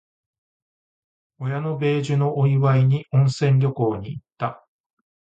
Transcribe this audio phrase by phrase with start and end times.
[1.37, 4.65] 親の米寿のお祝いに、温泉旅行に行った。